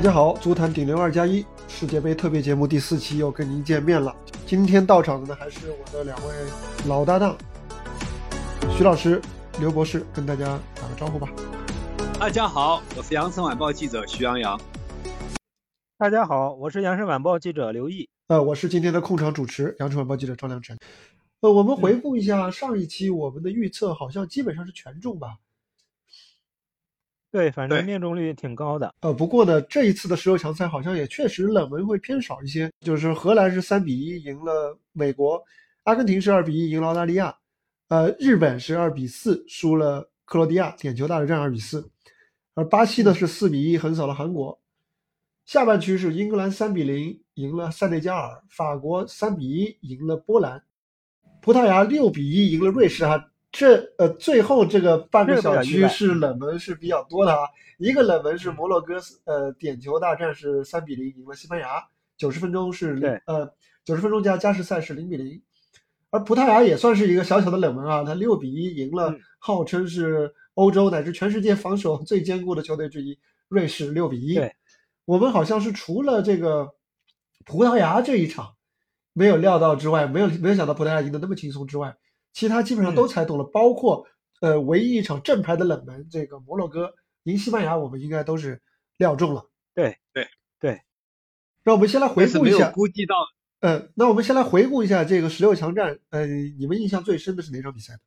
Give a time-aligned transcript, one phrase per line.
[0.00, 4.16] 大家好，足坛顶流二加一世界杯特别节目第四期又跟您见面了。
[4.46, 6.34] 今天到场的呢还是我的两位
[6.86, 7.36] 老搭档，
[8.74, 9.20] 徐老师、
[9.58, 11.28] 刘博士，跟大家打个招呼吧。
[12.18, 14.58] 大家好，我是羊城晚报记者徐洋洋。
[15.98, 18.08] 大家好，我是羊城晚报记者刘毅。
[18.28, 20.78] 呃，我是今天的控场主持，羊城晚报记者张良辰。
[21.42, 25.36] 呃，我们回顾一下上一期我们的预测，好像基本上是全中吧。
[27.32, 28.92] 对，反正命中率挺高的。
[29.02, 32.68] 呃，不过呢，这一次的十六强赛好像也确实冷门会偏少一些。
[32.80, 35.40] 就是荷兰是三比一赢了美国，
[35.84, 37.32] 阿根廷是二比一赢了澳大利亚，
[37.86, 41.88] 呃，日本是二比四输了克罗地亚，点球大战二比四，
[42.54, 44.58] 而巴西呢是四比一横扫了韩国。
[45.46, 50.60] 下半区是英格兰三比零赢了塞内加尔，法国三比一赢了波兰，
[51.40, 53.24] 葡萄牙六比一赢了瑞士啊。
[53.52, 57.40] 这呃，最后这个半个小区是冷门是比较多的啊。
[57.78, 61.82] 一个冷门是摩洛哥，呃，点球大战是三比零赢了西班牙，
[62.16, 63.52] 九十分钟是零，呃，
[63.84, 65.42] 九十分钟加加时赛是零比零。
[66.10, 74.40] 而葡萄牙也算是一个小小的冷门啊，他六比一赢了号称是欧洲乃至全世界防守最坚固的球队之一瑞士，六比一。
[75.04, 76.68] 我们好像是除了这个
[77.44, 78.54] 葡萄牙这一场
[79.12, 81.96] 没有料到之外，没有没有想到葡萄牙赢得那么轻松之外。
[82.32, 84.06] 其他基本上都猜中了，包括
[84.40, 88.62] 呃唯一一场正牌的冷门，这个摩洛哥赢西班牙，我们应该都是
[88.96, 89.50] 料中了。
[89.74, 90.28] 对对
[90.58, 90.82] 对，
[91.62, 92.70] 让我们先来回顾一下。
[92.70, 93.14] 估计到，
[93.60, 97.98] 呃，那我们先来回顾一下这个十六强战，呃，你们印象最深的是哪场比赛？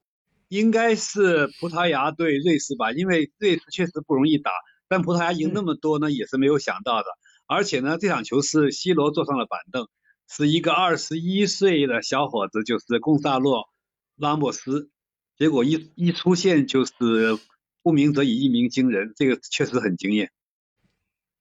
[0.49, 4.51] 应该是葡萄牙对瑞士吧，因为瑞士确实不容易打，
[4.87, 7.05] 但葡萄牙赢那么多呢，也是没有想到的。
[7.47, 9.87] 而且呢，这场球是 C 罗坐上了板凳，
[10.29, 13.72] 是一个二十一岁的小伙子，就是贡萨洛。
[14.15, 14.91] 拉莫斯，
[15.37, 16.93] 结果一一出现就是
[17.81, 20.31] 不鸣则已，一鸣惊人，这个确实很惊艳。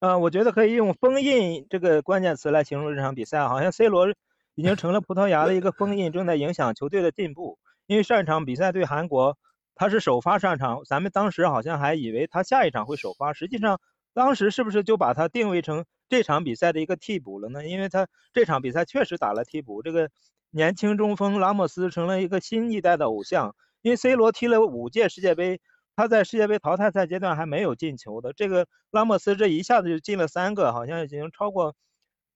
[0.01, 4.09] 嗯，我觉得可以用封印这个关键词来形容这场比赛，好像 C 罗
[4.55, 7.59] 已经成了葡萄牙的一个封印，正在影响球队的进步。
[7.87, 9.39] 因为上一场比赛对韩国，
[9.75, 13.81] 他是首发上场，咱们当时好像还以为他下一场会首发，实际上
[14.15, 17.67] 当时是不是就把他定位成这场比赛的一个替补了呢？
[17.69, 20.11] 因为他这场比赛确实打了替补，这个。
[20.53, 25.61] 年轻中锋拉莫斯成了一个新一代的偶像，因为 C 罗踢了五届世界杯，
[25.97, 31.75] 他在世界杯淘汰赛阶段还没有进球的，这个拉莫斯这一下子就进了三个，好像已经超过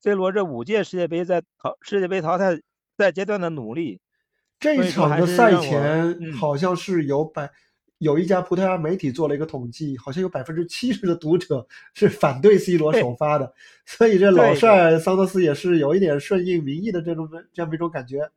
[0.03, 2.59] C 罗这五届世界杯在淘世界杯淘汰
[2.97, 4.01] 赛阶段的努力。
[4.59, 7.53] 这一场的赛前好像是有百。
[7.99, 13.55] 有一家葡萄牙媒体做了一个统计，好像有百分之七十的读者是反对 C 罗首发的，
[13.87, 18.31] 所以这老帅桑德斯也是有一点顺应民意的这种这样一种感觉。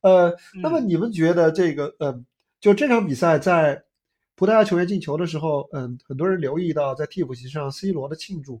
[0.00, 2.24] 呃，那么你们觉得这个，嗯，
[2.60, 3.82] 就这场比赛在
[4.34, 8.60] 葡萄牙球员进球的时候，嗯，很多人留意到在替补席上 C 罗的庆祝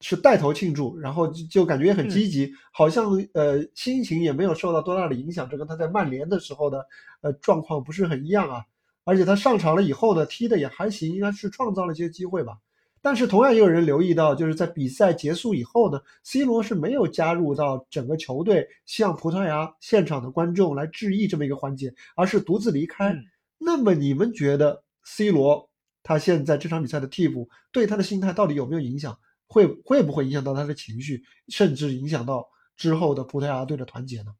[0.00, 6.86] 是带头庆祝，然后就就感觉也很积极，好像呃心情也没有受到多大的影响，这跟他在曼联的时候的
[7.20, 8.64] 呃状况不是很一样啊。
[9.04, 12.58] 而且他上场了以后呢，踢的也还行，应该是创造了一些机会吧。
[13.02, 23.14] 但是同样也有人留意到，就是在比赛结束以后呢，C 罗是没有加入到整个球队向葡萄牙现场的观众来致意这么一个环节，而是独自离开。
[23.58, 25.68] 那么你们觉得 C 罗
[26.02, 29.18] 他现在这场比赛的替补对他的心态到底有没有影响？
[29.46, 34.34] 会会不会影响到他的情绪，甚至影响到之后的葡萄牙队的团结呢？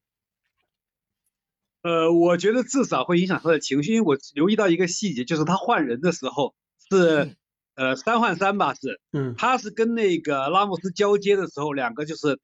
[1.85, 6.55] 呃，我觉得至少会影响他的情绪，因为我留意到一个细节，就是他换人的时候
[6.89, 7.37] 是
[7.75, 12.41] 呃三换三吧，是，嗯，他是跟那个拉莫斯交接的时候，两个就是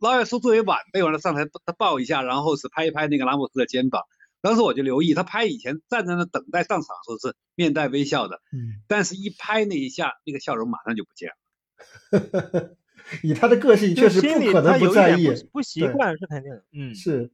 [0.00, 4.02] 拉约苏作为晚辈完了上台他抱一下，然后是拍一拍那个拉莫斯的肩膀。
[4.40, 12.76] 当时我就留意他拍以前站在那等待上场的时候是面带微笑的，嗯，但是一拍那一下，那个笑容马上就不见了。
[13.24, 17.32] 以他的个性，确实不可能不在意，不习惯是肯定的，嗯，是。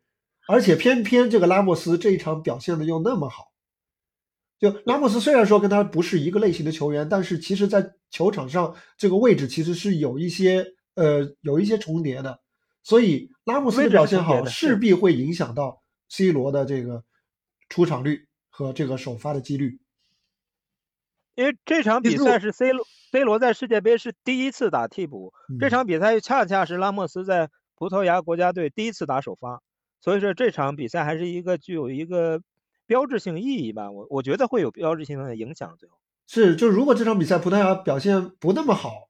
[0.48, 3.52] 而且偏偏这个拉莫斯这一场表现的又那么好，
[4.58, 12.40] 就拉莫斯虽然说跟他不是一个类型的球员，但是其实在球场上这个位置其实是有一些呃有一些重叠的，
[12.82, 17.04] 所以拉莫斯的表现好势必会影响到 C 罗的这个
[17.68, 19.80] 出场率和这个首发的几率。
[21.36, 29.62] 因为这场比赛是 C 罗 C 罗在世界杯是第一次打替补，这场比赛恰恰是拉莫斯在葡萄牙国家队第一次打首发。
[30.00, 32.42] 所以说这场比赛还是一个具有一个
[32.86, 35.76] 标志性意义吧，我我觉得会有标志性的影响。
[35.78, 39.08] 最后是，就如果这场比赛葡萄牙表现不那么好，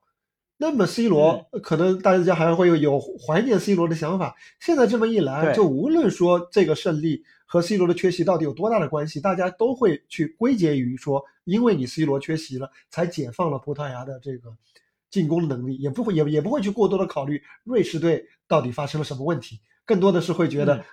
[0.57, 4.35] 那么 C 罗可能大家还会有有怀念 C 罗的想法。
[4.59, 14.55] 现在这么一来，就无论说这个胜利和 C 罗的缺席到底有多大的关系，大家都会去归结于说，因为你 C 罗缺席了，才解放了葡萄牙的这个
[15.11, 19.61] 进攻能力，也不会也也不会去过多的考虑瑞士队到底发生了什么问题，
[19.91, 20.85] 更多的是会觉得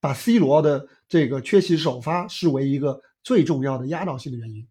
[0.00, 4.66] 把 C 罗的这个缺席首发视为一个最重要的压倒性的原因。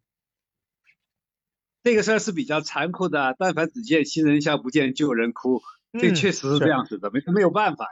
[1.82, 5.62] 这个事儿是比较残酷的，但凡只见新人笑，不见旧人哭，
[5.94, 7.88] 这确实是这样子的，没没有办法。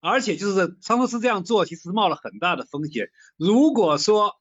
[0.00, 3.08] 而且就是桑托斯这样做，其实冒了很大的风险。
[3.36, 4.34] 如果说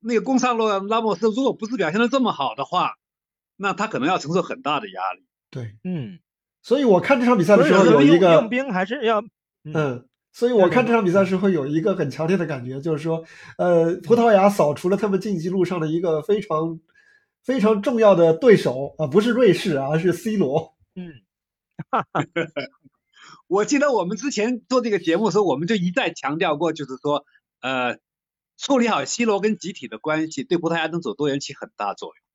[0.00, 2.96] 那个贡萨洛拉莫斯如果不是表现的这么好的话，
[3.54, 5.24] 那他可能要承受很大的压力。
[5.48, 6.18] 对，嗯。
[6.62, 9.22] 所以我看这场比赛的时候有一个用兵还是要
[9.64, 10.04] 嗯。
[10.30, 13.24] 所以我看这场比赛时候有一个很强烈的感觉，就是说，
[13.56, 16.78] 呃，葡萄牙扫除了他们晋级路上的一个非常
[17.42, 20.76] 非常重要的对手啊，不是瑞士，而是 C 罗。
[20.94, 21.12] 嗯。
[21.90, 22.24] 哈哈
[23.48, 27.24] 我记得我们之前做这个节目的时候，我们就一再强调过，就是说，
[27.60, 27.98] 呃，
[28.58, 32.27] 处理好 C 罗跟集体的关系，对葡萄牙能走多远起很大作用。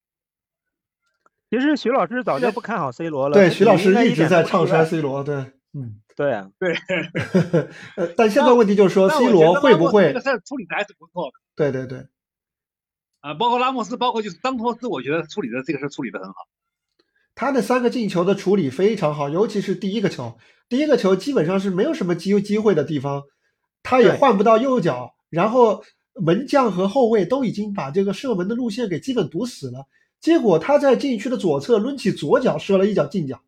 [1.53, 3.35] 其实徐老师早就不看好 C 罗了。
[3.35, 5.23] 对，徐老师一直在唱衰 C 罗。
[5.23, 5.35] 对，
[5.71, 6.73] 嗯，对啊，对。
[8.17, 10.07] 但现在问题就是说，C 罗会不会？
[10.07, 11.33] 这个事儿处理的还是不错的。
[11.55, 12.07] 对对对。
[13.19, 16.33] 啊，包括拉莫斯，包括就是桑托斯，我觉得处理的这个事儿处理的很好。
[17.35, 20.35] 他的三个进球的处理非常好，尤其是第一个球。
[20.69, 23.21] 第一个球基本上是没有什么机机会的地方，
[23.83, 25.83] 他也换不到右脚，然后
[26.19, 29.85] 门将和后卫都已经把这个射门的路线给基本堵死了。
[30.24, 33.42] 结果他在禁区的左侧抡起左脚射了一脚近角。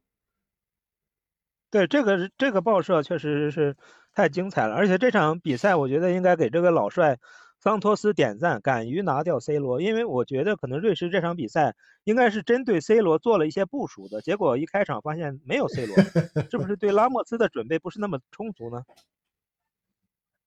[1.71, 3.77] 对，这个这个爆射确实是
[4.13, 7.17] 太精彩了，而且这场比赛我觉得应该给这个老帅。
[7.61, 11.73] 桑托斯点赞，敢于拿掉 C 罗，因为我觉得可能瑞士这场比赛
[12.03, 15.95] 应该是针对 C 罗做了一些部署的，结果一开场发现没有 C 罗，
[16.51, 18.83] 是不是对拉莫斯的准备不是那么充足呢？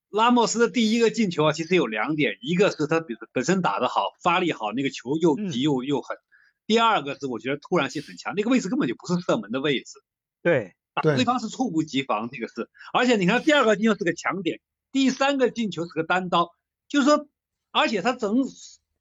[0.09, 6.17] 拉莫斯的第一个进球啊，其实有两点，一个是他本本身打得好，发力好，那个球又急又又狠；
[6.65, 9.99] 第二个是我觉得突然性很强，那个位置根本就不是射门的位置，
[10.41, 11.23] 对，对。
[11.23, 14.59] 方是猝不及防，这个是，而且你看第二个进球是个强点，
[14.91, 16.51] 第三个进球是个单刀。
[16.87, 17.27] 就是说，
[17.69, 18.35] 而且他整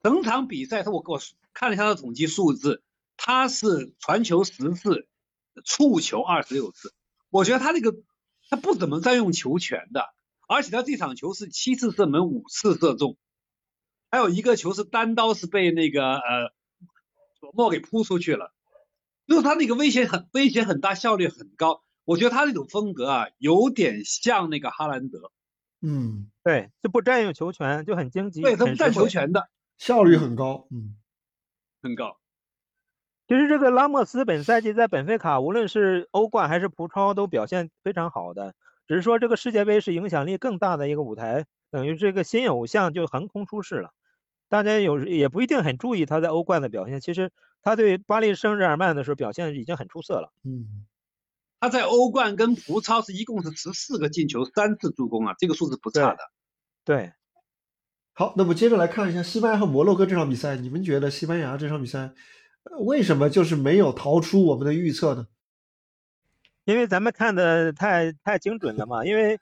[0.03, 1.19] 整场比赛，他我我
[1.55, 2.83] 看了一下他的统计数字，
[3.17, 5.09] 他是传球十次，
[5.65, 6.93] 触球二十六次。
[7.31, 7.97] 我觉得他那个
[8.51, 10.05] 他不怎么占用球权的，
[10.49, 13.17] 而且他这场球是七次射门五次射中，
[14.11, 16.53] 还有一个球是单刀是被那个呃
[17.39, 18.53] 索莫给扑出去了，
[19.27, 21.85] 就是他那个威胁很威胁很大，效率很高。
[22.05, 25.31] 我觉得他那种风格啊，有点像那个哈兰德。
[25.83, 30.97] 嗯，对，就不占用球权，就很经济，对，他不占球权的，效率很高，嗯，
[31.83, 32.19] 很高。
[33.29, 38.55] 其实这个拉莫斯本赛季在本菲卡，无论是欧冠还是葡超，都表现非常好的。
[38.89, 43.91] 只是说这个世界杯是影响力更大的一个舞台，等于这个新偶像就横空出世了。
[44.49, 47.31] 大家有也不一定很注意他在欧冠的表现，其实
[47.63, 50.33] 他对巴黎圣日耳曼的时候表现已经很出色了。
[50.43, 50.87] 嗯。
[51.61, 56.19] 他在欧冠跟葡超是一共是十四个进球，三次助攻啊，这个数字不差的。
[56.85, 57.13] 对，
[58.13, 62.13] 好，那么接着来看一下西班牙和摩洛哥这场比赛，你们觉得西班牙这场比赛
[62.87, 65.27] 为什么就是没有逃出我们的预测呢？
[66.69, 69.41] 因为咱们看的太太精准了嘛，因为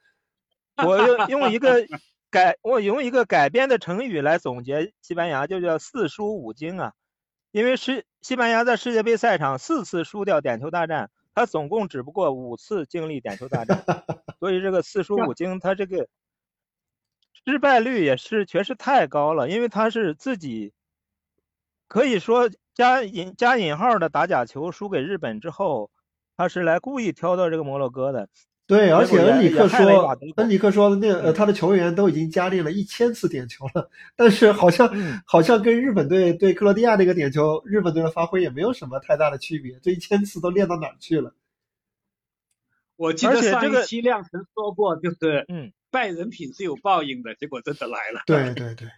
[0.76, 1.84] 我用用一个
[2.30, 6.92] 改我用一个改编的成语来总结西班牙，就叫四输五经啊。
[7.50, 11.10] 因为是西班牙在世界杯赛场四次输掉点球大战。
[11.34, 13.82] 他总共只不过五次经历点球大战，
[14.38, 16.06] 所以这个四输五经，他这个
[17.44, 19.50] 失败率也是确实太高了。
[19.50, 20.72] 因为他是自己
[21.88, 25.90] 可以说加引加引号的打假球输给日本之后，
[26.36, 28.28] 他是来故意挑到这个摩洛哥的。
[28.68, 34.92] 对，而且恩里克说，恩里克说，那呃，他的球员都已经加练了一千次点球了，但是好像
[35.24, 39.78] 好像跟日本队对克罗地亚那个点球，日本队的发挥也没有什么太大的区别。
[39.80, 41.32] 这一千次都练到哪儿去了？
[42.96, 48.22] 我记得上一期亮曾说过，就是嗯，拜人品是有报应的，结果真的来了。
[48.26, 48.88] 对对对，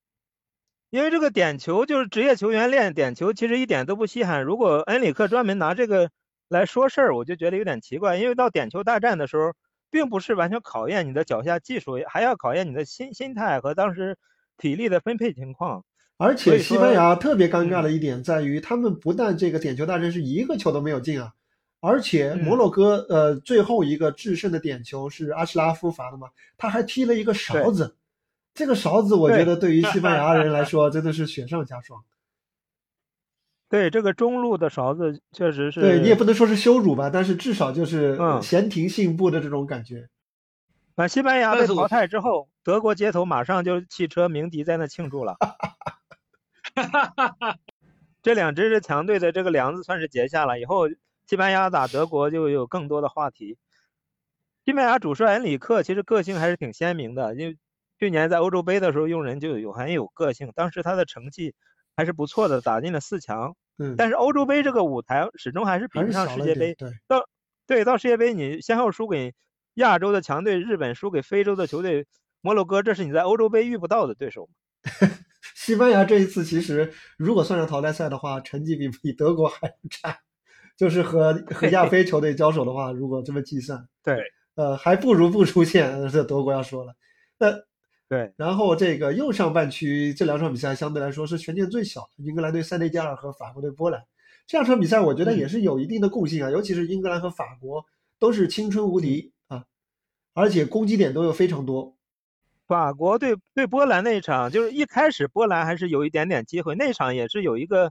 [0.90, 4.44] 因为这个点球就是职业球员练点球，其实一点都不稀罕。
[4.44, 6.10] 如果恩里克专门拿这个。
[6.54, 9.52] 来说事儿，我就觉得有点奇怪，因为到点球大战的时候，
[9.90, 14.16] 并不是完全考验你的脚下技术，还要考验你的心心态和当时
[14.56, 15.84] 体力的分配情况。
[16.16, 21.32] 而且西班牙特别尴尬的一点在于，他们不但这个点球大战是一个球都没有进啊，
[21.80, 27.96] 而且摩洛哥呃最后一个制胜的点球是阿什拉夫罚的嘛，他还踢了一个勺子，
[28.54, 32.00] 这个勺子我觉得对于西班牙人来 说真的是雪上加霜。
[33.74, 40.08] 对这个中路的勺子确实是，对你也不能说是羞辱吧，但是至少就是闲庭信步的这种感觉。
[40.94, 45.36] 把西班牙被淘汰之后，德国街头马上就汽车鸣笛在那庆祝了。
[48.22, 50.88] 这两支强队的这个梁子算是结下了，以后
[51.26, 53.58] 西班牙打德国就有更多的话题。
[54.64, 57.58] 西班牙主帅恩里克其实个性还是挺鲜明的，因为
[57.98, 61.56] 去年在欧洲杯的时候用人就有很有个性，当时他的成绩
[61.96, 63.56] 还是不错的，打进了四强。
[63.78, 66.74] 嗯，但是欧洲杯这个舞台始终还是比不上世界杯。
[66.74, 67.28] 对，到
[67.66, 69.34] 对到世界杯你先后输给
[69.74, 72.06] 亚洲的强队日本，输给非洲的球队
[72.40, 74.48] 摩洛哥，这是你在欧洲杯遇不到的对手。
[75.54, 80.18] 西班牙这一次其实如果算上淘汰赛的话，成绩比比德国还差，
[80.76, 84.22] 就是和和亚非球队交手的话，如果这么计算，对，
[84.54, 86.08] 呃，还不如不出现。
[86.10, 86.94] 这德国要说了，
[87.38, 87.52] 那。
[88.14, 94.04] 对，然后这个右上半区这两场比赛相对来说是悬念最小的，英格兰对塞内加尔和法国对波兰
[94.46, 97.84] 这两场比赛，我觉得也是有一定的共性啊，尤其是英格兰和法国
[98.20, 99.64] 都是青春无敌啊，
[100.32, 101.96] 而且攻击点都有非常多。
[102.68, 107.90] 法国对对波兰那一场，就是一开始波兰还是有一点点机会，那场也是有一个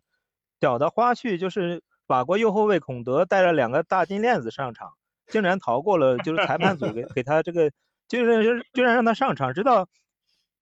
[0.62, 4.94] 小的花絮，就是法国右后卫孔德带着两个大金链子上场，
[5.28, 7.70] 竟然逃过了就是裁判组给 给他这个，
[8.08, 9.90] 就是居然让他上场，直到。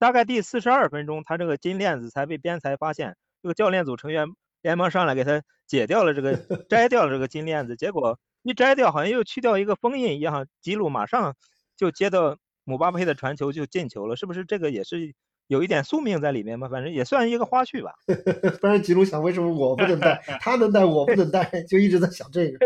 [0.02, 4.26] 大概第四十二分钟，他这个金链子才被边裁发现，这个教练组成员
[4.64, 6.36] 连忙上来给他解掉了这个，
[6.68, 7.76] 摘掉了这个金链子。
[7.76, 11.36] 结果一摘掉，好像又去掉一个封印一样，吉鲁马上
[11.78, 14.16] 就接到姆巴佩的传球就进球了。
[14.16, 15.14] 是不是这个也是
[15.46, 16.68] 有一点宿命在里面嘛？
[16.68, 17.94] 反正也算一个花絮吧。
[18.60, 22.58] 不然吉鲁想，为什么我不能带， 他能带，我不能带，就一直在想这个。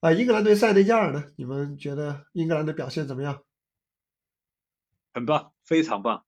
[0.00, 1.24] 啊，英格兰对塞内加尔呢？
[1.36, 3.40] 你们觉得英格兰的表现怎么样？
[5.12, 6.24] 很棒，非常棒。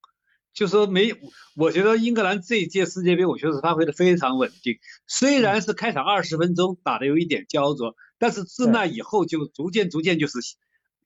[0.53, 1.15] 就说没，
[1.57, 4.79] 我觉得英格兰这一届世界杯，我觉得是发挥的非常稳定。
[5.07, 10.41] 虽然是开场二十分钟打的有一点焦灼，但是自那以后就逐渐逐渐就是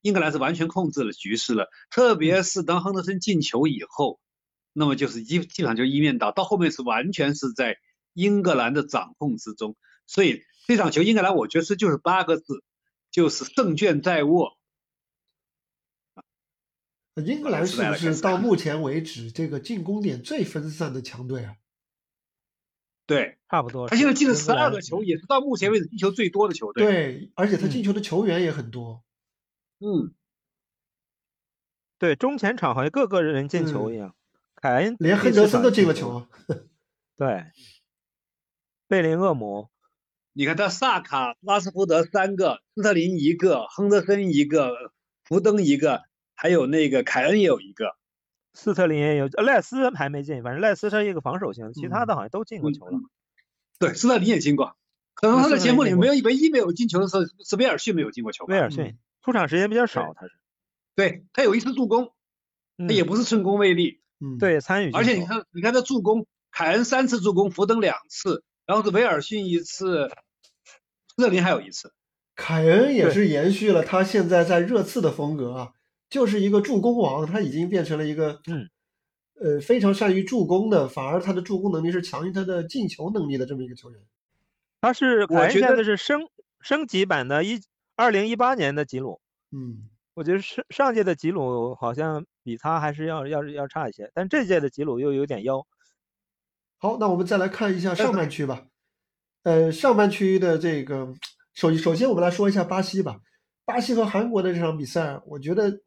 [0.02, 1.68] 英格兰是完全控制了局势了。
[1.90, 4.18] 特别是当亨德森进球以后，
[4.72, 7.76] 那么就是基基本上就一面倒，到后面是完全是在
[8.14, 9.76] 英格兰的掌控之中。
[10.08, 12.64] 所以这场球英格兰，我觉得是就是八个字，
[13.12, 14.55] 就是胜券在握。
[17.24, 21.56] 英格兰是不是到目前为止这个进攻点最分散的强队啊？
[23.06, 23.88] 对，差不多。
[23.88, 26.84] 他现在进了十二个球，也是到目前为止进球最多的球队。
[26.84, 29.02] 对，而且他进球的球员也很多。
[29.78, 30.12] 嗯，
[31.98, 34.14] 对，中前场好像各个人进球一样。
[34.56, 36.26] 凯恩连亨德森都进了球。
[37.16, 37.44] 对，
[38.88, 39.70] 贝林厄姆，
[40.32, 44.92] 你看他萨卡、拉斯福德三个，斯特林一个，亨德森一个，
[45.24, 46.02] 福登一个。
[46.36, 47.96] 还有那个凯恩也有一个，
[48.52, 53.00] 斯特林也有，赖斯还没进，反正赖斯是一个防守型，其他的好像都进过球了。
[53.78, 54.76] 对，斯特林也进过，
[55.14, 58.44] 可能他的节目里没有唯一没有进球的时候是威尔逊没有进过球。
[58.46, 60.32] 威尔逊出场时间比较少，他是。
[60.94, 62.12] 对他有一次助攻，
[62.78, 64.00] 他也不是寸功未立。
[64.18, 64.92] 嗯，对，参与。
[64.92, 70.08] 而且你看，你看他助攻，凯恩三次助攻，福登两次，然后是威尔逊一次，
[71.14, 71.92] 斯特林还有一次。
[72.34, 75.72] 凯恩也是延续了他现在在热刺的风格啊。
[76.08, 78.68] 就是一个助攻王，他已经变成了一个，嗯，
[79.40, 84.00] 呃，非常善于助攻的，反而他的助攻能力是强于他的进球能力的这么一个球员。
[84.80, 86.20] 他是我觉得是升
[86.60, 87.60] 升级版的，一
[87.96, 89.20] 二零一八年的吉鲁。
[89.50, 95.66] 嗯，我觉得上上届的吉鲁好像比他还是要要要差一些，但这届的吉鲁又有点妖。
[96.78, 98.68] 好，那我们再来看一下上半区吧。
[99.42, 101.12] 呃，上半区的这个
[101.52, 103.18] 首首先我们来说一下巴西吧。
[103.64, 105.80] 巴西和韩国的这场比赛，我觉得。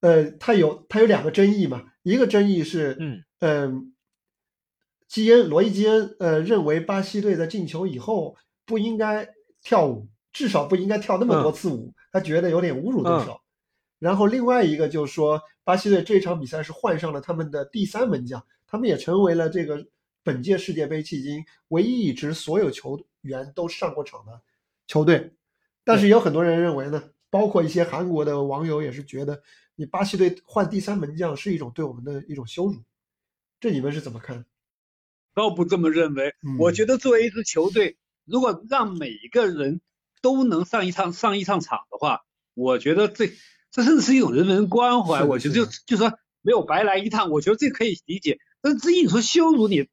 [0.00, 3.94] 呃，他有他有两个争议嘛，一个争议是，嗯嗯，
[5.08, 9.26] 基恩罗伊基恩呃认为巴西队在进球以后不应该
[9.62, 13.40] 跳舞，至少不应该跳那么多次舞，他觉得有点侮辱对手。
[13.98, 19.86] 然后另外一个就是说，巴西队这场比赛是换上了他们的第三门将，他们也成为了这个
[20.22, 24.42] 本届世界杯迄今唯一一支所有球员都上过场的
[24.86, 25.32] 球队。
[25.82, 29.42] 但是有很多人认为呢，包括一些韩国的网友也是觉得。
[29.76, 32.76] 你巴西队换第三门将是一种对我们的一种羞辱，
[33.60, 34.44] 这你们是怎么看？
[35.34, 39.80] 倒不这么认为，我觉得作为一支球队，如果让每一个人
[40.22, 43.32] 都能上一场上一场场的话，我觉得这
[43.72, 45.24] 这甚至是一种人文关怀。
[45.24, 48.38] 我觉得就就说没有白来一趟，我觉得这可以理解。
[48.60, 49.88] 但是至于你说羞辱你，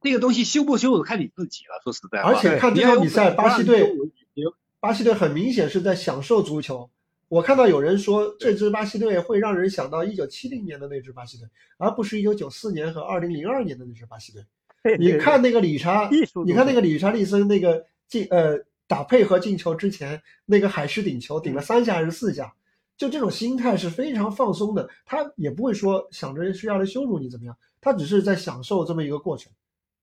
[0.00, 1.80] 那个东西羞不羞辱看你自己了。
[1.84, 3.94] 说实在话，而且看这场比赛，巴西队
[4.80, 6.90] 巴西队很明显是在享受足球。
[7.32, 11.48] 我看到有人说这支巴西队会让人想到一九七零年的那支巴西队，
[11.78, 14.44] 而不是一九九四年和二零零二年的那支巴西队。
[14.98, 16.10] 你看那个理查，
[16.44, 22.54] 你看那个理查利森那个进呃打配合进球之前那个海狮顶球顶了三下还是四下，
[22.98, 29.50] 就这种心态是非常放松的，他也不会说想着是要来羞辱你怎么样，他只是在享受这么一个过程，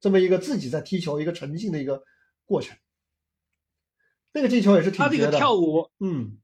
[0.02, 2.02] 这么一个自己在踢球一个沉浸的一个
[2.48, 2.76] 过程。
[4.34, 6.38] 那个进球也是挺他这个跳舞，嗯，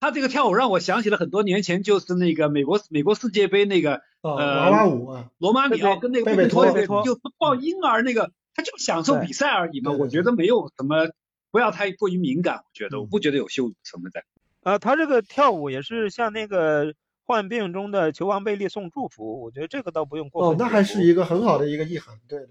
[0.00, 6.66] 他这个跳舞让我想起了很多年前，就是那个美国美国世界杯那个呃娃娃舞啊，罗马里奥跟那个贝贝托
[7.04, 9.92] 就抱婴儿那个，他就享受比赛而已嘛。
[9.92, 11.10] 我觉得没有什么，
[11.50, 12.56] 不要太过于敏感。
[12.56, 14.24] 我觉得我不觉得有羞辱什么在。
[14.62, 20.50] 呃，他这个跳舞也是像那个患病中的球王贝利送祝福，我觉得这个倒不用过分。
[20.52, 22.18] 哦，那还是一个很好的一个意涵。
[22.26, 22.48] 对对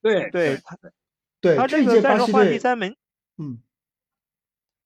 [0.00, 0.78] 对，对对他。
[1.42, 2.94] 对他这个再说换第三门，
[3.36, 3.58] 嗯，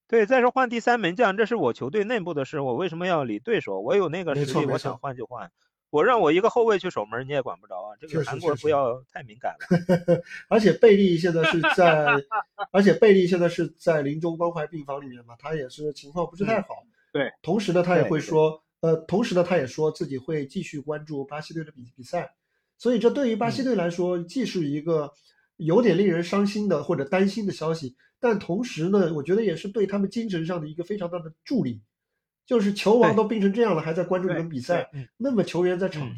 [0.09, 3.81] 对，再说换第三门将，这是我球队内部的事，我为什么要理对手？
[3.81, 5.51] 我有那个实力，我想换就换。
[5.91, 7.97] 我让我一个后卫去守门，你也管不着啊。
[7.99, 10.23] 这个韩国不要太敏感了。
[10.49, 12.07] 而且贝利现在是在，
[12.71, 16.85] 而且贝利现在是在临终关怀病房里面嘛，他也是情况不是太好。
[17.13, 22.33] 对，同时呢，他也会说，呃，同时呢，他也说自己会继续关注巴西队的比比赛。
[22.79, 25.13] 所以这对于巴西队来说，既是一个。
[25.59, 31.81] 有点令人伤心的或者担心的消息，但同时呢，我觉得也是对他们精神上的一个非常大的助力。
[32.47, 36.15] 就是球王都病成这样了，还在关注你们比赛，那么球员在场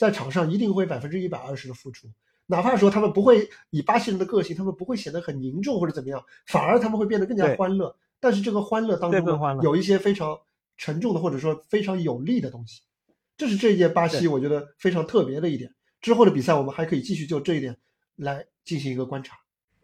[0.00, 2.08] 在场上一定会百分之一百二十的付出，
[2.46, 7.94] 哪怕说他们不会以巴西人的个性，他们不会显得很凝重或者怎么样，反而他们会变得更加欢乐。
[8.18, 10.38] 但是这个欢乐当中有一些非常
[10.76, 12.82] 沉重的或者说非常有利的东西，
[13.36, 15.74] 这是这一届巴西我觉得非常特别的一点。
[16.00, 17.76] 之后的比赛我们还可以继续就这一点
[18.16, 18.46] 来。
[18.64, 19.38] 进行一个观察，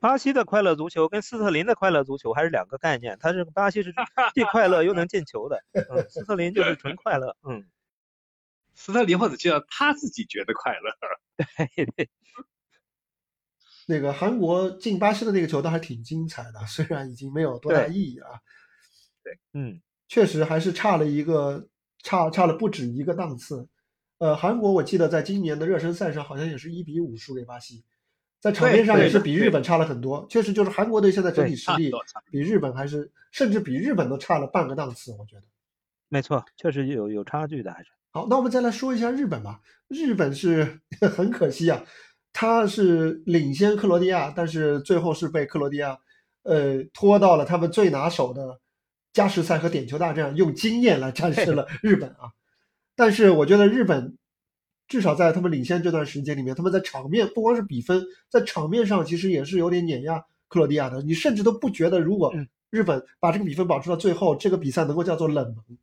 [0.05, 3.17] 巴西的快乐足球跟斯特林的快乐足球还是两个概念。
[3.19, 3.91] 他是巴西是
[4.35, 5.59] 既快乐又能进球的，
[6.11, 7.35] 斯特林就是纯快乐。
[7.49, 7.65] 嗯，
[8.77, 10.95] 斯特林或者叫他自己觉得快乐。
[11.39, 12.11] 对 对。
[13.87, 18.29] 那个韩国进巴西的那个球倒还挺精彩的，虽然已经没有多大意义啊。
[19.23, 21.67] 对，嗯，确实还是差了一个，
[22.03, 23.71] 差差了不止一个档次。
[24.19, 27.87] 呃，韩国我记得在今年的热身赛上好像也是一比五输给巴西。
[28.45, 31.91] 在场面上也是比日本差了很多，确实就是韩国队现在整体实力
[32.31, 35.43] 比日本还是甚至比日本都差了半个档次，我觉得。
[36.11, 37.89] 没错，确实有有差距的还是。
[38.11, 39.63] 好，那我们再来说一下日本吧。
[39.89, 40.79] 日本是
[41.17, 41.83] 很可惜啊，
[42.35, 45.99] 他是领先克罗地亚，但是最后是被克罗地亚
[46.43, 48.61] 呃拖到了他们最拿手的
[49.15, 52.29] 加时赛和点球大战，用经验来 战胜了日本啊。
[52.95, 54.19] 但是我觉得日本。
[54.87, 61.03] 至少在他们领先这段时间里面，他们在场面不光是比分，在场面上其实也是有点碾压克罗地亚的。
[61.03, 62.35] 你甚至都不觉得，如果
[62.71, 65.79] 日本把这个比分保持到最后，这个比赛能够叫做冷门。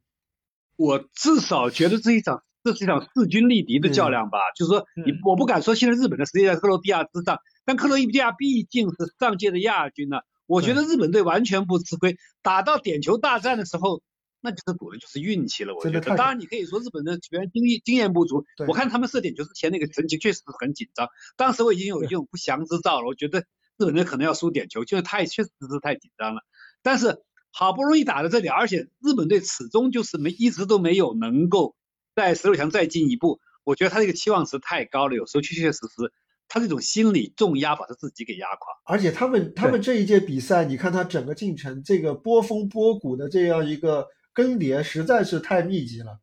[0.75, 4.37] 我至少觉得这一场这是一场势均力敌的较量吧。
[4.55, 10.17] 就是说，你我不敢说现在日本的实力在克罗地亚之上，但克罗地亚毕竟是上届的亚军呢。
[10.45, 12.17] 我觉得日本队完全不吃亏。
[12.41, 14.03] 打到点球大战的时候。
[14.43, 16.01] 那就是赌的就是运气了，我觉得。
[16.01, 18.43] 当然，你可以说日本的球员经验经验不足。
[18.67, 21.07] 我看他们射点球之前那个神情确实很紧张。
[21.37, 23.41] 当时我已经有一种不祥之兆了，我觉得
[23.77, 26.41] 日本队可能要输点球，就是太确实是太紧张了。
[26.81, 31.75] 但是好不容易打到这里，而且日本队始终就是没一直都没有能够
[32.15, 33.39] 在十六强再进一步。
[33.63, 36.11] 我觉得他这个期望值太高了，有时候确确实实
[36.47, 38.73] 他这种心理重压把他自己给压垮。
[38.85, 44.07] 而且他们他们这一届比赛，你看他整个进程，这个波峰波谷的这样一个。
[44.33, 46.19] 更迭实在是太密集了，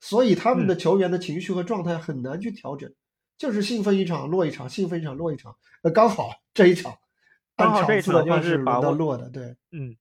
[0.00, 2.92] 所以他们的球员的情绪和状态很难去调整，
[3.36, 5.56] 就是兴奋一场落一场，兴奋一场落一场。
[5.82, 6.96] 呃，刚好这一场，
[7.56, 9.96] 刚好这一场就是轮到落的，对，嗯，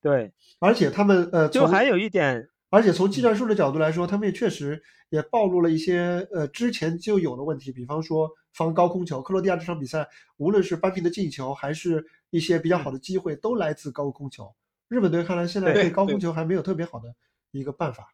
[0.00, 0.32] 对。
[0.58, 9.22] 而且他们呃，就还有一点，而且从技战术的角度来说，他们也确实也暴露了一些呃之前就有的问题，比方说防高空球。
[9.22, 14.54] 克罗地亚这场比赛，无论是扳平的进球，还是一些比较好的机会，都来自高空球。
[14.88, 17.14] 日本队看来现在对高空球还没有特别好的
[17.50, 18.08] 一个办法，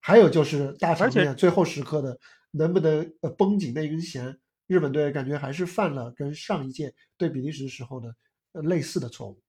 [0.00, 2.18] 还有就是大场面最后时刻的
[2.50, 8.14] 能不能呃绷紧那根弦，日本队感觉还是犯了跟上一届对比利时时候的
[8.52, 9.40] 呃类似的错误。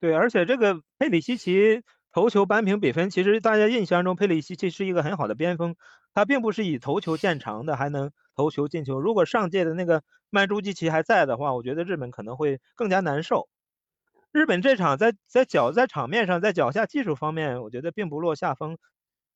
[0.00, 5.74] 对，而且这个佩里西奇头球扳平比分，其实大家印象中佩里西奇是一个很好的边锋，
[6.14, 9.00] 他并不是以头球见长的，还能头球进球。
[9.00, 13.48] 如果上届的那个曼朱基奇还在的话，我觉得日本可能会更加难受。
[14.32, 18.78] 日本这场在在脚在场面上在脚下技术方面，我觉得并不落下风，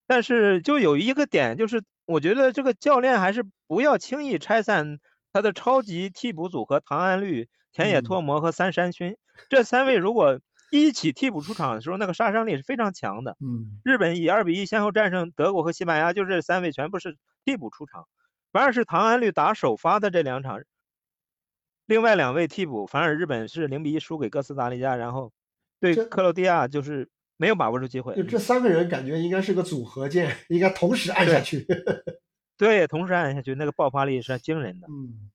[0.07, 4.99] 但是就有一个点，就是我觉得这个教练还是不要轻易拆散
[5.33, 9.17] 他的超级替补组合唐安绿、田野拓磨和三山勋
[9.49, 13.37] 这三位，如果一起替补出场的时候，那个杀伤力是非常强的。
[13.41, 18.07] 嗯，日本以二比一先后战胜德国和西班牙，就这三位全部是替补出场，
[18.53, 20.61] 反而是唐安绿打首发的这两场。
[21.93, 25.31] 另外两位替补，反而日本是零比一输给哥斯达黎加，然后
[25.79, 28.15] 对克罗地亚就是没有把握住机会。
[28.17, 31.67] 就这三个人感觉应该是个组合键，应该同时按下去。
[32.57, 34.87] 对，同时按下去，那个爆发力是惊人的。
[34.91, 35.31] 嗯。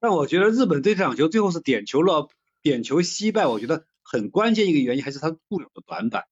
[0.00, 2.28] 但我觉得日本这场球最后是点球了，
[2.60, 6.24] 点球惜败，我觉得很关键一个原因还是他固有的短板，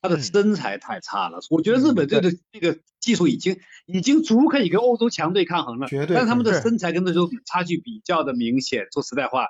[0.00, 1.40] 他的身材太差了。
[1.50, 6.16] 我觉得日本队的这个技术已经已经足可以跟欧洲强队抗衡了，绝对。
[6.16, 8.88] 但他们的身材跟那时候差距比较的明显。
[8.92, 9.46] 说实在话，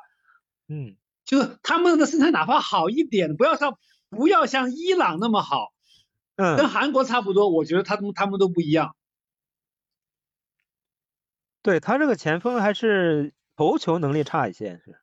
[0.68, 5.72] 嗯，就是他们的身材哪怕好一点，不要像不要像伊朗那么好，
[6.36, 8.94] 嗯，跟韩国差不多，我觉得他们他们都不一样。
[11.62, 13.32] 对他这个前锋还是。
[13.56, 14.98] 投球能力差一些是，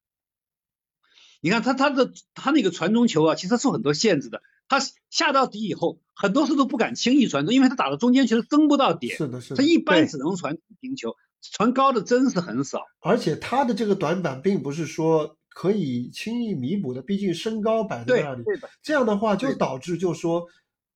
[1.42, 4.42] 你看他他的他那个传中球啊，其实受很多限制的。
[4.68, 9.16] 他下到底以后，很多次都不敢轻易传中，因为他打到中间其实争不到点。
[9.16, 9.56] 是的，是的。
[9.56, 12.82] 他一般只能传平球，传高的真是很少。
[13.00, 18.44] 而且他的这个短板并不是说可以轻易弥补的，毕竟身高摆在那里。
[18.44, 18.70] 对的。
[18.82, 20.46] 这样的话就导致就说，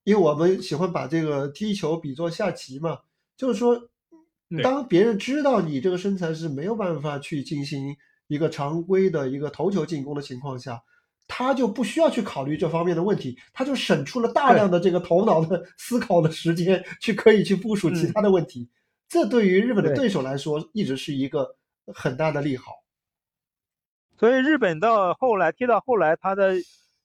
[0.04, 3.00] 因为我们喜欢把这个踢球比作下棋嘛，
[3.38, 3.88] 就是说。
[4.62, 7.96] 当别人知道你这个身材是没有办法去进行
[8.28, 10.82] 一个常规的一个头球进攻的情况下，
[11.34, 18.70] 他就不需要去考虑这方面的问题，他就省出了大量的这个头脑的思考的时间，去可以去部署其他的问题。
[19.08, 21.56] 这对于日本的对手来说，一直是一个
[21.94, 22.84] 很大的利好。
[24.20, 26.56] 所以日本到后来踢到后来，他的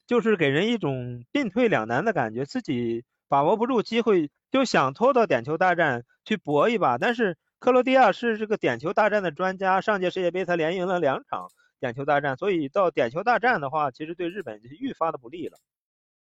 [0.08, 4.28] 就是给人一种进退两难的感觉，自己把握不住机会。
[4.52, 15.58] 就想拖到点球大战去搏一把，但是克罗地亚是这个点球大战的专家，上届世界杯他连赢了两场点球大战，所以到点球大战的话，其实对日本就是愈发的不利了。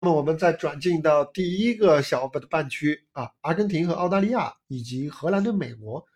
[0.01, 6.07] 那么我们再转进到第一个小的半区啊，阿根廷和澳大利亚以及荷兰对美国，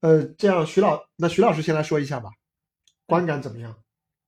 [0.00, 2.30] 呃，这样徐老，那徐老师先来说一下吧，
[3.06, 3.76] 观感怎么样？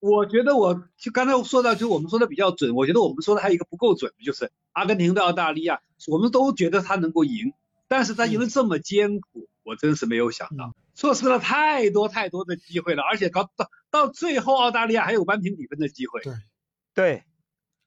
[0.01, 2.75] 我觉得我就刚才说到，就我们说的比较准。
[2.75, 7.53] 我觉得我们说的还有一个不够准的，就是阿根廷对澳大利亚，我们都觉得他能够赢，
[7.87, 16.21] 但是他赢得这么艰苦，我真是没有想到，错失了太多太多的机会了，而且搞到到最后，澳大利亚还有扳平比分的机会。
[16.21, 16.35] 对，
[16.93, 17.25] 对，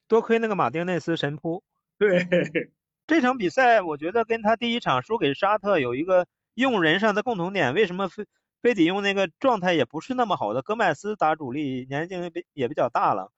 [0.08, 1.64] 多亏那个马丁内斯神扑。
[2.00, 2.28] 对，
[3.06, 8.26] 这场比赛我觉得跟他第一场输给沙特有一个用人上的共同点，为什么非？
[8.64, 13.32] 非得用那个状态也不是那么好的戈麦斯打主力，年纪比也比较大了，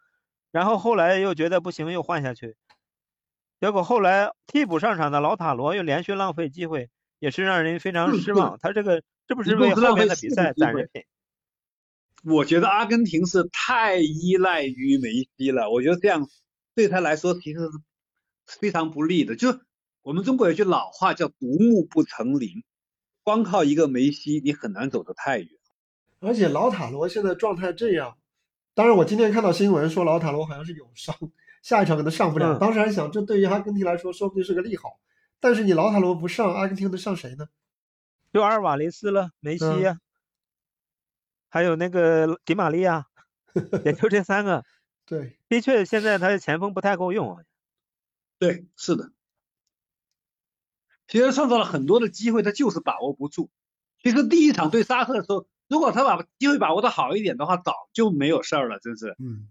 [0.51, 2.55] 然后后来又觉得不行，又换下去，
[3.59, 6.89] 结果后来替补上场的老塔罗又连续浪费机会，
[7.25, 8.59] 也是让人非常失望。
[8.61, 11.03] 他这个这不是为后面的比赛攒人品？
[12.31, 16.29] 我觉得阿根廷是太依赖于梅西了，我觉得这样
[16.75, 19.35] 对他来说其实是非常不利的。
[19.35, 19.59] 就
[20.03, 22.63] 我们中国有句老话叫“独木不成林”。
[23.23, 25.49] 光靠一个梅西，你很难走得太远。
[26.19, 28.19] 而且老塔罗现在状态这样，
[28.75, 31.15] 当然我今天看到新闻说老塔罗好像是有伤，
[31.63, 32.59] 下一场可能上不了。
[32.59, 34.99] 当时还想，这对于阿根廷来说说不定是个利好。
[35.39, 37.47] 但是你老塔罗不上，阿根廷能上谁呢？
[38.33, 39.99] 就阿尔瓦雷斯了，梅西呀，
[41.47, 43.05] 还有那个迪玛利亚，
[43.85, 44.65] 也就这三个。
[45.05, 47.43] 对，的确现在他的前锋不太够用。
[48.39, 49.11] 对，是的。
[51.07, 53.51] 其实创造了很多的机会，他就是把握不住。
[54.01, 59.15] 其实第一场对沙特的时候，如果他把机会把握的好一点的话，早就没有事儿了，真是。
[59.19, 59.49] 嗯，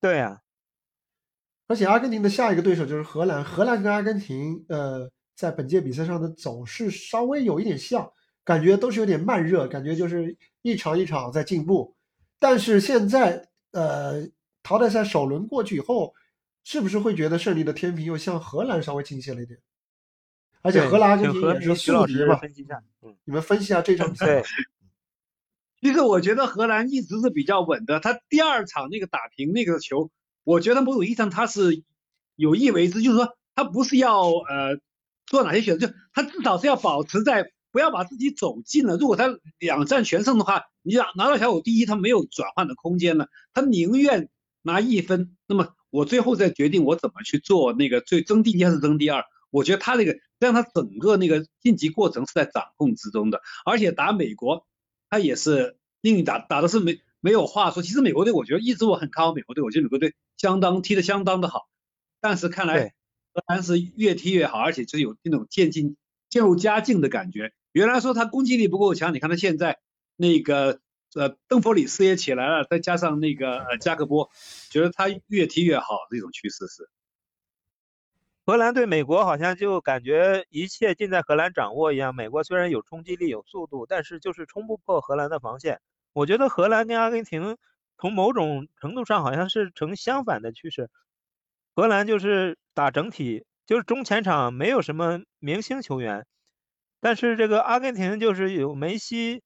[0.00, 0.40] 对呀。
[1.66, 8.12] 而且阿根廷的下一个对手就是荷兰，荷兰跟阿根廷，呃，在本届比赛上的走势稍微有一点像，
[8.44, 11.94] 感觉都是有点慢热，感觉就是一场一场在进步。
[12.38, 14.28] 但是现在，呃，
[14.62, 16.14] 淘汰赛首轮过去以后，
[16.62, 19.58] 是不是会觉得胜利的天平又向荷兰稍微倾斜了一点？
[20.62, 22.40] 而且荷兰阿根廷也是宿敌嘛，
[23.24, 24.42] 你们分析一下这场 比赛。
[25.80, 30.10] 其实我觉得荷兰一直是比较稳的，他第二场那个打平那个球，
[30.42, 31.82] 我觉得某种意义上他是
[32.36, 34.80] 有意为之，就是说他不是要呃
[35.34, 38.96] 做哪些选择，就他至少是要保持在不要把自己走近了。
[38.96, 44.28] 如果他两战全胜的话，你拿拿到小组第一，他没有转换的空间了，他宁愿
[44.62, 45.36] 拿一分。
[45.48, 49.24] 那么我最后再决定我怎么去做那个最争第一还是争第二。
[49.50, 54.66] 我觉得他那个让他整个那个晋级过程是在掌控之中的，而且打美国，
[55.10, 57.82] 他也是硬打打的是没没有话说。
[57.82, 61.68] 其实美国队我觉得一直我很看好美国队，我觉得美国队相当踢得相当的好，
[62.20, 62.94] 但是看来
[63.34, 65.96] 荷兰是越踢越好，而且就有那种渐进
[66.30, 67.52] 渐入佳境的感觉。
[67.72, 69.80] 原来说他攻击力不够强，你看他现在
[70.16, 70.80] 那个
[71.14, 74.30] 呃邓弗里斯也起来了，再加上那个呃加克波，
[74.70, 76.88] 觉得他越踢越好这种趋势是。
[78.46, 82.14] 荷兰对美国好像就感觉一切尽在荷兰掌握一样。
[82.14, 85.80] 美国虽然有冲击力、有速度，但是就是冲不破荷兰的防线。
[86.12, 87.56] 我觉得荷兰跟阿根廷
[87.98, 90.90] 从某种程度上好像是呈相反的趋势。
[91.74, 96.26] 荷兰就是打整体，就是中前场没有什么明星球员，
[97.00, 99.42] 但是这个阿根廷就是有梅西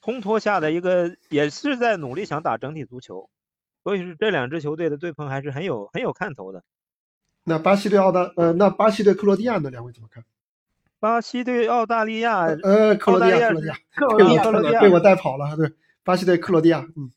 [0.00, 3.30] 烘托下的一个，也是在努力想打整体足球，
[3.82, 6.62] 所以是这两支球队的对碰还是很有很有看头的。
[7.44, 9.70] 那巴西对澳大呃，那巴西对克罗地亚呢？
[9.70, 10.24] 两位怎么看？
[10.98, 15.72] 巴西对澳大利亚，呃，克罗地亚，克罗地亚，克罗地亚被我带跑了，对，
[16.02, 17.12] 巴西对克罗地亚，嗯，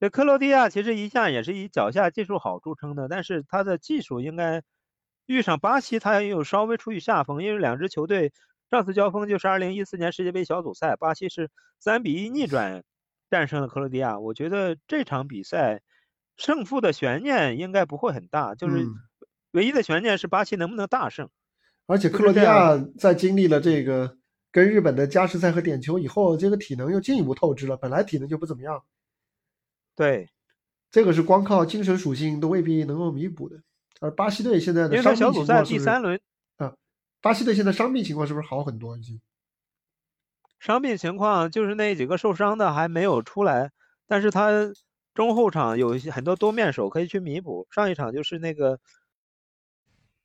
[0.00, 4.62] 这克罗地亚其实一向也是以脚下技术好著称的，但是他的技术应该
[5.26, 8.32] 遇上巴西，他也有稍微处于下风，因为两支球队
[8.70, 12.84] 上次交锋就是二零一四年世界杯小组赛，巴西是三比一逆转
[13.28, 15.82] 战胜了克罗地亚，我觉得这场比赛
[16.36, 18.86] 胜负的悬念应该不会很大，就是
[19.50, 21.28] 唯一的悬念是巴西能不能大胜。
[21.86, 24.16] 而且克罗地亚在经历了这个
[24.52, 27.76] 跟日本的加时赛和点球以后，这个体能又进一步透支了。
[27.76, 28.84] 本来体能就不怎么样，
[29.98, 30.30] 对，
[30.92, 33.60] 这个是光靠精神属性都未必能够弥补的。
[34.00, 36.20] 而巴西队现在的伤病情况第三轮
[36.58, 36.72] 啊，
[37.20, 39.20] 巴西队现在伤病情况是不是好很多已经？
[40.60, 43.72] 伤病情况就是那几个受伤的还没有出来，
[44.06, 44.50] 但是他
[45.14, 47.66] 中后场有一些很多多面手可以去弥补。
[47.70, 48.78] 上一场就是那个。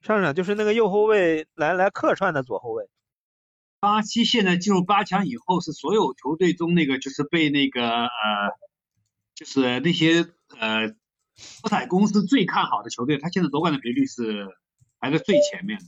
[0.01, 2.89] 上一场就是那个右后卫来来客串的左后卫。
[3.79, 8.09] 巴西现在进入八强以后，是所有球队中那个就是被那个呃，
[9.43, 10.25] 就是那些
[10.57, 10.87] 呃，
[11.61, 14.47] 博彩公司最看好的球队，他现在夺冠的赔率是
[14.99, 15.85] 排在最前面的。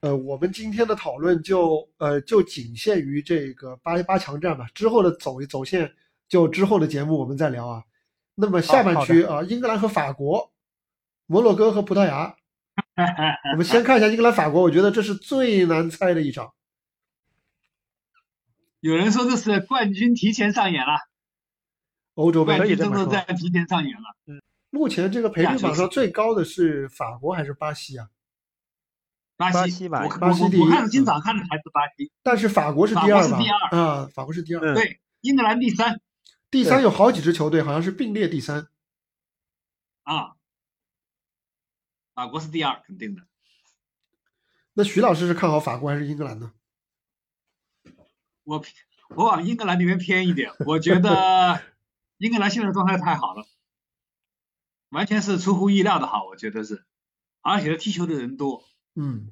[0.00, 5.94] 呃，我们今天的讨论就呃就仅限于这个八八强战吧，之后的走走线
[6.28, 7.84] 就之后的节目我们再聊啊。
[8.34, 10.52] 那么下半区啊，英格兰和法国，
[11.26, 12.36] 摩洛哥和葡萄牙。
[13.52, 16.52] 我们先看一下英格兰、法国，我觉得这是最难猜的一场。
[18.80, 21.08] 有人说这是冠军提前上演了，
[22.16, 24.16] 欧洲杯冠军争夺战提前上演了。
[24.26, 28.10] 嗯，目前这个赔率榜上最高的是法国还是巴西啊？
[29.36, 30.60] 巴西吧，巴西第一。
[30.60, 33.38] 我看今早看的还是巴西，但是法国是第二吧？
[33.70, 34.74] 啊，法国是第二。
[34.74, 36.00] 对，英格兰第三。
[36.50, 38.68] 第三有好几支球队好像是并列第三。
[40.04, 40.36] 啊。
[42.14, 43.22] 法国是第二，肯定的。
[44.72, 46.52] 那徐老师是看好法国还是英格兰呢？
[48.44, 48.64] 我
[49.10, 51.60] 我往英格兰那边偏一点，我觉得
[52.18, 53.44] 英格兰现在状态太好了，
[54.90, 56.84] 完全是出乎意料的好，我觉得是，
[57.42, 58.62] 而且踢球的人多。
[58.94, 59.30] 嗯，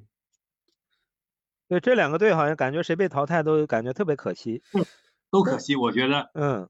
[1.67, 4.61] 对，这两个队好像感觉谁被淘汰都感觉特别可惜，
[5.29, 6.29] 都可惜，我觉得。
[6.33, 6.69] 嗯，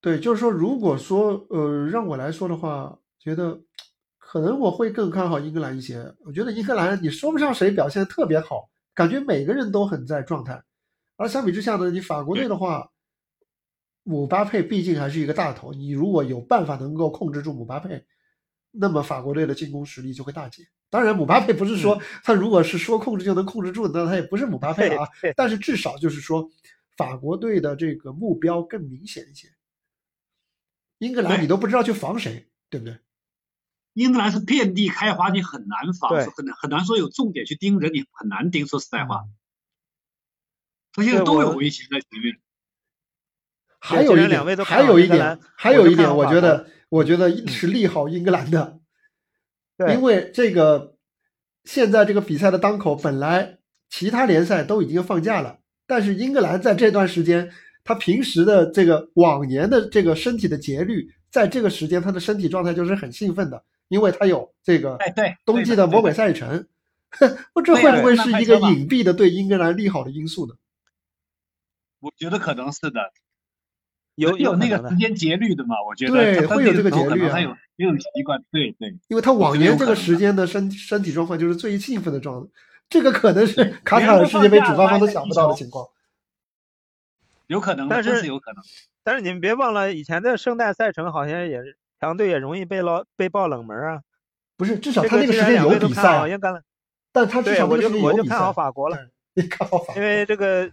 [0.00, 3.60] 对，就是说，如果说呃让我来说的话，觉得。
[4.26, 6.12] 可能我会更看好英格兰一些。
[6.24, 10.60] 我觉得英格兰你说不上谁表现特别好，感觉每个人都很在状态。
[11.16, 12.90] 而相比之下呢，你法国队的话，
[14.04, 15.72] 姆巴佩毕竟还是一个大头。
[15.72, 18.06] 你如果有办法能够控制住姆巴佩，
[18.70, 20.66] 那么法国队的进攻实力就会大减。
[20.90, 25.08] 当然，姆巴佩不是说他如果是说控制就能控制住，那他也不是姆巴佩啊。
[25.34, 26.48] 但是至少就是说，
[26.96, 29.48] 法国队的这个目标更明显一些。
[30.98, 32.98] 英格兰你都不知道去防谁，对不对？
[33.94, 38.66] 英格兰是遍地开花，你很难防，很难很难说有重点去盯人，你很难盯。
[38.66, 39.24] 说实在话，
[40.92, 42.38] 他现在都有威胁在前面。
[43.86, 48.80] 还有一点，还有一点，还有一点，我觉得，我觉得是利好英格兰的，
[49.92, 50.96] 因为这个
[51.64, 53.58] 现在这个比赛的当口，本来
[53.90, 57.52] 其他联赛都已经放假了，但是英格兰在这段时间，
[57.84, 63.62] 他平时的这个往年的这个身体的节律，在这个时间他的身体状态就是很兴奋的。
[63.88, 64.96] 因为他有这个
[65.44, 66.66] 冬季的魔鬼赛程，
[67.52, 70.54] 不这会不会是一个隐蔽的对英格兰利好的因素呢？
[72.00, 73.12] 我觉得可能是的，
[74.14, 75.76] 有有那个时间节律的嘛？
[75.86, 78.90] 我觉得对，会有这个节律啊，有有习惯，对对。
[79.08, 82.50] 因为他往年这个时间的身身体状况就是最兴奋的状态，
[82.88, 85.86] 这个可能是卡塔尔世界杯主办方都想不到的情况。
[87.46, 88.62] 有可能，但是有可能，
[89.02, 91.76] 但是你们别忘了，以前的圣诞赛程好像也是。
[92.00, 94.02] 强队也容易被捞被爆冷门啊，
[94.58, 96.38] 不是，至少他那个时间有比赛，
[97.12, 98.98] 但他至少我就我就看好法国了，
[99.32, 100.70] 你看好法国，因为这个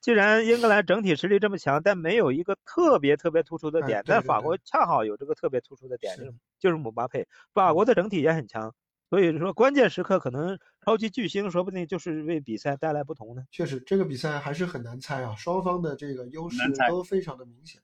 [0.00, 8.74] 既然英格兰整体实力这么强，但没有一个特别特别突出的点，但法国恰好有这个特别突出的点，就是就是姆巴佩，法国的整体也很强，
[9.10, 13.42] 所以说关键时刻可能超级巨星说不定就是为比赛带来不同呢。
[13.50, 16.58] 确实，这个比赛还是很难猜啊，双方的这个优势
[16.88, 17.82] 都非常的明显。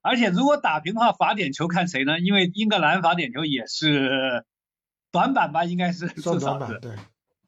[0.00, 2.18] 而且如果打平的话，罚点球看谁呢？
[2.18, 4.44] 因为英格兰罚点球也是
[5.12, 6.80] 短板吧，应该是算短板。
[6.80, 6.96] 对，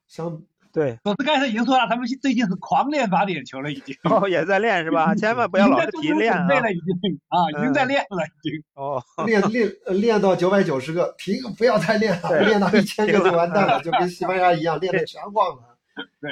[0.07, 0.41] 相
[0.75, 0.99] 对。
[1.05, 3.95] 总之刚才已经说了，他们最近是狂练罚点球了，已经。
[4.03, 5.15] 哦，也在练是吧？
[5.15, 6.45] 千万不要老是提练啊。
[6.47, 8.63] 了已经啊，已经在练了已经。
[8.73, 9.01] 哦。
[9.25, 15.77] 练练练到九百九十个，停，不要再练了，练到一千个就完蛋了，就跟西班牙一样，练的全忘了。
[16.19, 16.29] 对。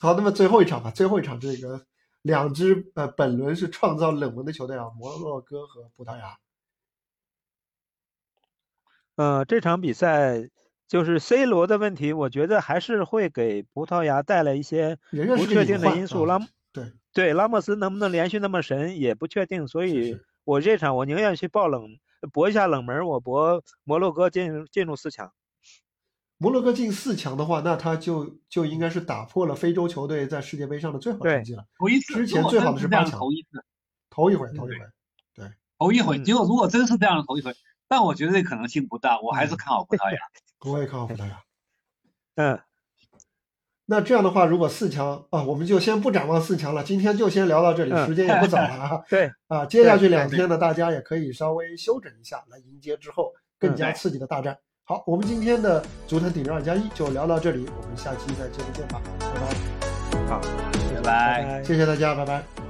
[0.00, 1.86] 好，那么最后一场吧，最后一场这个
[2.22, 6.36] 两支呃本轮是创造冷门的球队啊，摩洛哥和葡萄牙。
[9.14, 10.48] 呃，这场比赛
[10.88, 16.24] 就是 C 罗的问题，我觉得还是会给葡萄牙带来一些不确定的因素。
[16.24, 16.40] 拉
[16.72, 21.98] 对对，拉莫斯能不能连续那么神也不确定，所以我这场我宁愿去爆冷
[22.32, 25.30] 搏一下冷门，我搏摩洛哥进进入四强。
[26.38, 31.66] 摩洛哥进四强的话，那他就就应该是打破了非洲球队在世界杯上的最好成绩了。
[31.78, 33.18] 头一次，之前最好的是八强。
[33.18, 33.62] 头一次，
[34.08, 34.78] 头一回，头一回，
[35.34, 36.18] 对，头一回。
[36.22, 37.52] 结果如果真是这样的头一回，
[37.88, 40.18] 但我觉得这可能性不大，我还是看好葡萄牙。
[40.70, 41.40] 我也看好葡萄牙。
[42.36, 42.60] 嗯，
[43.86, 49.02] 那这样的话，如果四强啊，我们就先不展望四强了，今天就先聊到这里，时间也不早了啊。
[49.08, 54.58] 对啊，接下去两天呢，大家也可以稍微休整一下，来迎接之后更加刺激的大战。
[54.84, 60.26] 好，我们今天的足坛顶流二加一就聊到这里，我们下期再接着见吧，拜拜。
[60.28, 60.40] 好，
[60.96, 62.67] 拜拜，谢谢大家，拜拜。